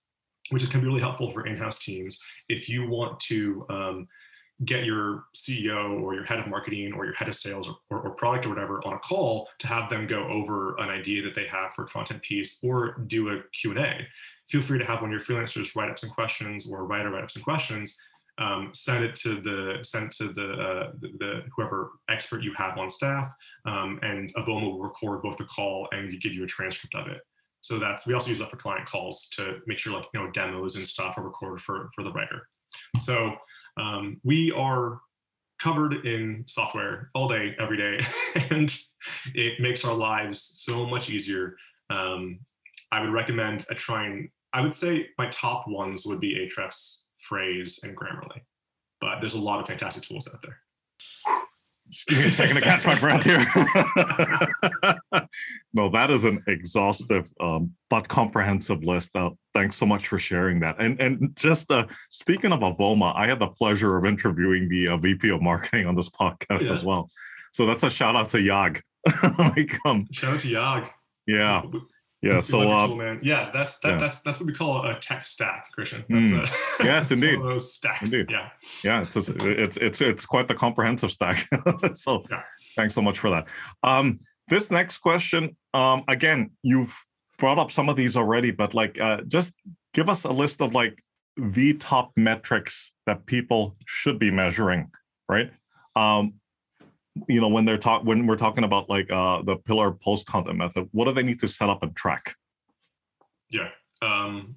[0.51, 2.19] which can be really helpful for in-house teams.
[2.49, 4.09] If you want to um,
[4.65, 8.01] get your CEO or your head of marketing or your head of sales or, or,
[8.01, 11.35] or, product or whatever on a call to have them go over an idea that
[11.35, 14.07] they have for a content piece or do a Q&A.
[14.49, 17.25] Feel free to have one of your freelancers write up some questions or writer write
[17.25, 17.97] up some questions.
[18.39, 22.79] Um, send it to the send to the, uh, the, the, whoever expert you have
[22.79, 23.31] on staff,
[23.67, 27.21] um, and Avoma will record both the call and give you a transcript of it.
[27.61, 30.31] So that's we also use that for client calls to make sure like you know
[30.31, 32.49] demos and stuff are recorded for for the writer.
[33.01, 33.35] So
[33.77, 35.01] um, we are
[35.61, 38.05] covered in software all day, every day,
[38.51, 38.75] and
[39.35, 41.57] it makes our lives so much easier.
[41.91, 42.41] Um,
[42.91, 44.31] I would recommend a trying.
[44.53, 48.41] I would say my top ones would be Ahrefs, Frase, and Grammarly,
[49.01, 50.59] but there's a lot of fantastic tools out there.
[51.93, 53.45] Just give me a second to catch my breath here.
[55.75, 59.15] no, that is an exhaustive um, but comprehensive list.
[59.15, 60.77] Uh, thanks so much for sharing that.
[60.79, 64.97] And and just uh, speaking of Avoma, I had the pleasure of interviewing the uh,
[64.97, 66.73] VP of marketing on this podcast yeah.
[66.73, 67.11] as well.
[67.53, 68.81] So that's a shout out to Yag.
[69.39, 70.89] like, um, shout out to Yag.
[71.27, 71.61] Yeah.
[72.23, 72.39] Yeah.
[72.39, 73.19] So, uh, man.
[73.23, 73.99] Yeah, that's that, yeah.
[73.99, 76.05] that's that's what we call a tech stack, Christian.
[76.09, 76.81] That's mm.
[76.81, 77.41] a, yes, indeed.
[77.41, 78.13] those stacks.
[78.13, 78.31] Indeed.
[78.31, 78.49] Yeah.
[78.85, 79.03] Yeah.
[79.03, 81.49] It's it's it's it's quite the comprehensive stack.
[81.95, 82.43] so, yeah.
[82.77, 83.49] thanks so much for that.
[83.83, 86.97] Um, this next question, um, again, you've
[87.39, 89.55] brought up some of these already, but like, uh, just
[89.95, 91.03] give us a list of like
[91.37, 94.91] the top metrics that people should be measuring,
[95.29, 95.51] right?
[95.97, 96.35] Um,
[97.29, 100.57] you know when they're talk when we're talking about like uh the pillar post content
[100.57, 102.35] method what do they need to set up and track?
[103.51, 103.69] Yeah
[104.01, 104.57] um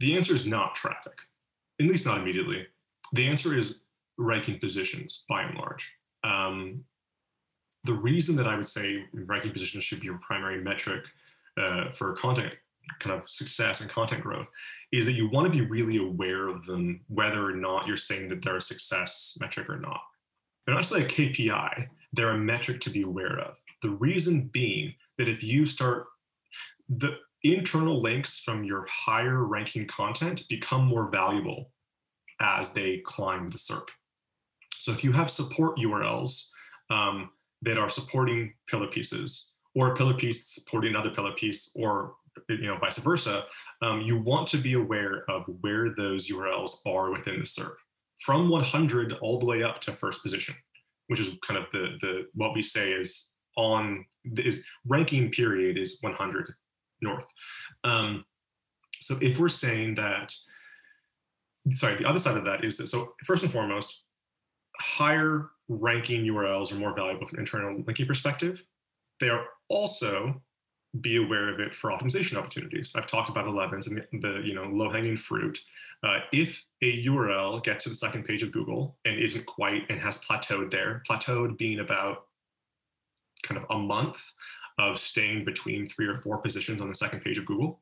[0.00, 1.18] the answer is not traffic
[1.80, 2.66] at least not immediately.
[3.12, 3.82] The answer is
[4.18, 5.92] ranking positions by and large.
[6.24, 6.84] Um
[7.84, 11.04] the reason that i would say ranking positions should be your primary metric
[11.60, 12.54] uh, for content
[12.98, 14.48] kind of success and content growth
[14.92, 18.28] is that you want to be really aware of them whether or not you're saying
[18.28, 20.00] that they're a success metric or not
[20.64, 23.56] they're not necessarily a KPI, they're a metric to be aware of.
[23.82, 26.06] The reason being that if you start
[26.88, 31.70] the internal links from your higher ranking content become more valuable
[32.40, 33.88] as they climb the SERP.
[34.76, 36.48] So if you have support URLs
[36.90, 37.30] um,
[37.62, 42.14] that are supporting pillar pieces, or a pillar piece supporting another pillar piece, or
[42.48, 43.44] you know vice versa,
[43.80, 47.74] um, you want to be aware of where those URLs are within the SERP
[48.24, 50.54] from 100 all the way up to first position,
[51.08, 54.04] which is kind of the the what we say is on
[54.36, 56.54] is ranking period is 100
[57.00, 57.26] north.
[57.84, 58.24] Um,
[59.00, 60.32] so if we're saying that,
[61.72, 64.04] sorry, the other side of that is that so first and foremost,
[64.78, 68.62] higher ranking URLs are more valuable from an internal linking perspective
[69.20, 70.42] They are also
[71.00, 72.92] be aware of it for optimization opportunities.
[72.94, 75.58] I've talked about 11s and the, the you know low-hanging fruit.
[76.02, 80.00] Uh, if a URL gets to the second page of Google and isn't quite and
[80.00, 82.26] has plateaued there, plateaued being about
[83.42, 84.20] kind of a month
[84.78, 87.80] of staying between three or four positions on the second page of Google.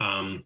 [0.00, 0.44] Um,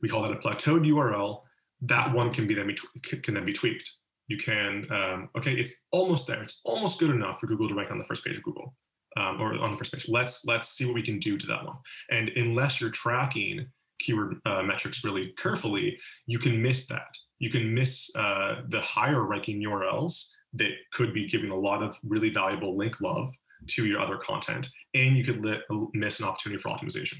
[0.00, 1.42] we call that a plateaued URL.
[1.82, 3.92] That one can be then be, can then be tweaked.
[4.26, 6.42] You can um, okay, it's almost there.
[6.42, 8.74] It's almost good enough for Google to rank on the first page of Google
[9.16, 10.08] um, or on the first page.
[10.08, 11.76] Let's let's see what we can do to that one.
[12.10, 13.66] And unless you're tracking
[13.98, 17.16] keyword uh, metrics really carefully, you can miss that.
[17.38, 21.98] You can miss uh, the higher ranking URLs that could be giving a lot of
[22.02, 23.32] really valuable link love
[23.66, 25.44] to your other content, and you could
[25.92, 27.16] miss an opportunity for optimization.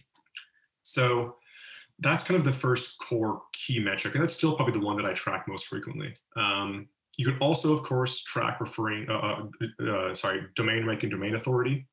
[0.82, 1.36] So
[1.99, 5.07] that's kind of the first core key metric, and that's still probably the one that
[5.07, 6.14] I track most frequently.
[6.36, 6.89] Um,
[7.19, 9.45] you can also, of course, track referring, uh,
[9.83, 11.87] uh, uh, sorry, domain ranking, domain authority.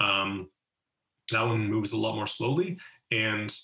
[0.00, 0.50] Um,
[1.30, 2.76] that one moves a lot more slowly,
[3.10, 3.56] and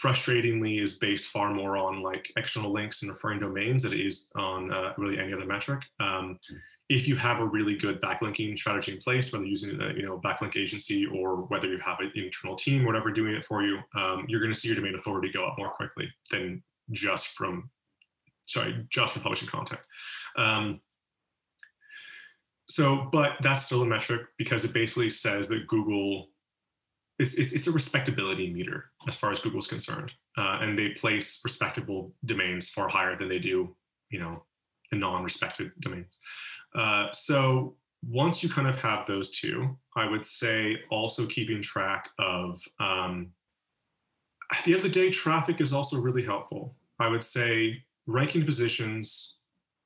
[0.00, 4.30] frustratingly is based far more on like external links and referring domains than it is
[4.36, 5.82] on uh, really any other metric.
[6.00, 6.38] Um,
[6.88, 10.20] if you have a really good backlinking strategy in place, whether using a you know
[10.22, 14.26] backlink agency or whether you have an internal team, whatever doing it for you, um,
[14.28, 17.70] you're going to see your domain authority go up more quickly than just from
[18.46, 19.80] sorry just from publishing content.
[20.36, 20.80] Um,
[22.68, 26.28] so, but that's still a metric because it basically says that Google
[27.18, 30.12] it's, it's, it's a respectability meter as far as Google's concerned.
[30.36, 33.76] Uh, and they place respectable domains far higher than they do,
[34.10, 34.42] you know,
[34.90, 36.18] the non-respected domains.
[36.74, 37.76] Uh, so
[38.08, 43.30] once you kind of have those two, I would say also keeping track of, um,
[44.50, 46.74] at the end of the day, traffic is also really helpful.
[46.98, 49.38] I would say ranking positions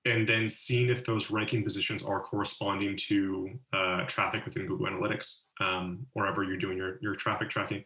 [0.07, 5.43] and then seeing if those ranking positions are corresponding to uh, traffic within Google Analytics,
[5.61, 7.85] um, wherever you're doing your, your traffic tracking,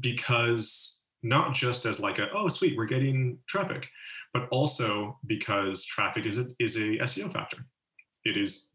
[0.00, 3.86] because not just as like a, oh, sweet, we're getting traffic,
[4.32, 7.58] but also because traffic is a, is a SEO factor.
[8.24, 8.70] It is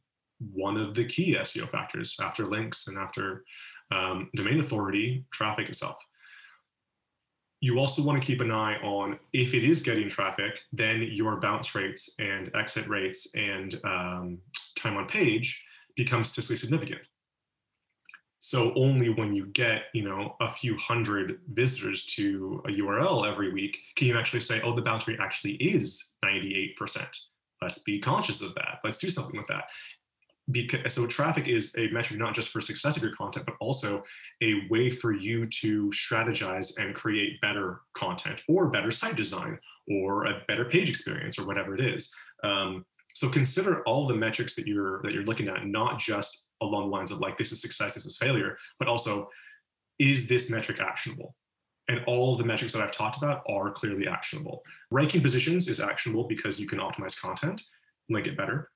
[0.54, 3.44] one of the key SEO factors after links and after
[3.92, 5.98] um, domain authority, traffic itself
[7.60, 11.40] you also want to keep an eye on if it is getting traffic, then your
[11.40, 14.38] bounce rates and exit rates and um,
[14.76, 17.02] time on page becomes statistically significant.
[18.40, 23.52] So only when you get, you know, a few hundred visitors to a URL every
[23.52, 26.76] week can you actually say, oh, the bounce rate actually is 98%.
[27.60, 28.80] Let's be conscious of that.
[28.84, 29.66] Let's do something with that
[30.50, 34.04] because so traffic is a metric not just for success of your content but also
[34.42, 40.26] a way for you to strategize and create better content or better site design or
[40.26, 42.12] a better page experience or whatever it is.
[42.44, 46.90] Um, so consider all the metrics that you're that you're looking at not just along
[46.90, 49.30] the lines of like this is success this is failure but also
[50.00, 51.36] is this metric actionable?
[51.90, 54.62] And all the metrics that I've talked about are clearly actionable.
[54.92, 57.64] Ranking positions is actionable because you can optimize content,
[58.10, 58.70] make it better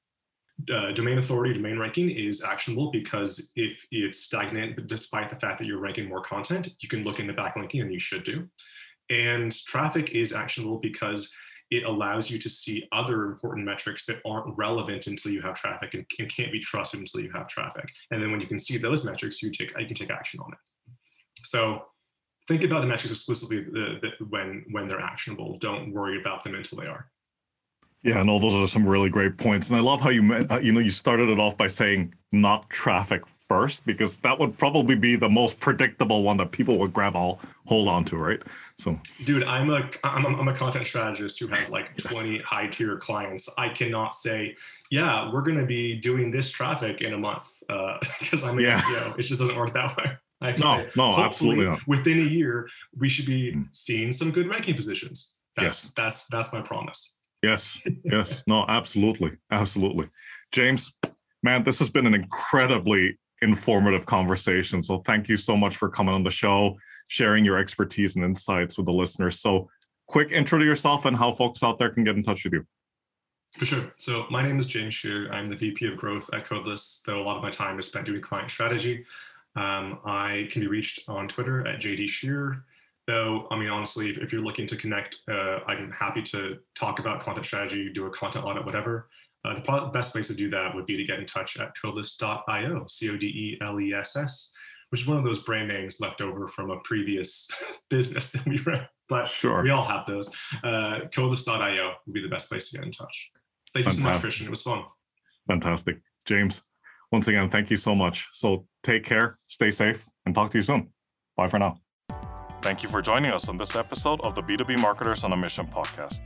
[0.73, 5.65] uh, domain authority, domain ranking is actionable because if it's stagnant, despite the fact that
[5.65, 8.47] you're ranking more content, you can look into backlinking and you should do.
[9.09, 11.31] And traffic is actionable because
[11.69, 15.93] it allows you to see other important metrics that aren't relevant until you have traffic
[15.93, 17.89] and, and can't be trusted until you have traffic.
[18.11, 20.51] And then when you can see those metrics, you take you can take action on
[20.51, 20.59] it.
[21.43, 21.83] So
[22.47, 25.57] think about the metrics exclusively the, the, when when they're actionable.
[25.59, 27.10] Don't worry about them until they are.
[28.03, 30.71] Yeah, no, those are some really great points, and I love how you uh, you
[30.71, 35.15] know you started it off by saying not traffic first because that would probably be
[35.17, 38.41] the most predictable one that people would grab all hold on to, right?
[38.77, 42.13] So, dude, I'm a I'm a, I'm a content strategist who has like yes.
[42.13, 43.49] 20 high tier clients.
[43.57, 44.55] I cannot say,
[44.89, 48.63] yeah, we're going to be doing this traffic in a month because uh, I'm an
[48.63, 48.81] yeah.
[48.81, 49.19] SEO.
[49.19, 50.17] It just doesn't work that way.
[50.41, 51.85] no, say, no, absolutely not.
[51.87, 53.67] Within a year, we should be mm.
[53.73, 55.35] seeing some good ranking positions.
[55.55, 55.93] That's yes.
[55.93, 57.17] that's that's my promise.
[57.41, 60.09] Yes, yes, no, absolutely, absolutely.
[60.51, 60.93] James,
[61.41, 64.83] man, this has been an incredibly informative conversation.
[64.83, 66.77] So thank you so much for coming on the show,
[67.07, 69.39] sharing your expertise and insights with the listeners.
[69.39, 69.69] So,
[70.07, 72.65] quick intro to yourself and how folks out there can get in touch with you.
[73.57, 73.91] For sure.
[73.97, 75.31] So my name is James Scherer.
[75.31, 78.05] I'm the VP of Growth at Codeless, though a lot of my time is spent
[78.05, 79.05] doing client strategy.
[79.55, 82.63] Um, I can be reached on Twitter at JD Scherer.
[83.11, 86.99] Though, I mean, honestly, if, if you're looking to connect, uh, I'm happy to talk
[86.99, 89.09] about content strategy, do a content audit, whatever.
[89.43, 92.85] Uh, the best place to do that would be to get in touch at codeless.io,
[92.87, 94.53] C O D E L E S S,
[94.91, 97.49] which is one of those brand names left over from a previous
[97.89, 98.87] business that we ran.
[99.09, 99.61] But sure.
[99.61, 100.33] we all have those.
[100.63, 103.29] Uh, codeless.io would be the best place to get in touch.
[103.73, 104.47] Thank you so much, Christian.
[104.47, 104.85] It was fun.
[105.49, 105.99] Fantastic.
[106.25, 106.63] James,
[107.11, 108.29] Once again, thank you so much.
[108.31, 110.87] So take care, stay safe, and talk to you soon.
[111.35, 111.81] Bye for now.
[112.61, 115.65] Thank you for joining us on this episode of the B2B Marketers on a Mission
[115.65, 116.19] podcast.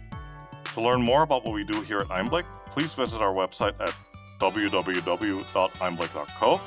[0.74, 3.96] To learn more about what we do here at Einblick, please visit our website at
[4.42, 6.62] www.einblick.co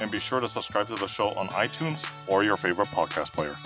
[0.00, 3.56] and be sure to subscribe to the show on iTunes or your favorite podcast player.